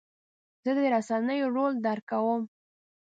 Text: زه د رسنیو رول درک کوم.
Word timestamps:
زه 0.63 0.71
د 0.77 0.79
رسنیو 0.93 1.53
رول 1.55 1.73
درک 1.85 2.03
کوم. 2.11 2.41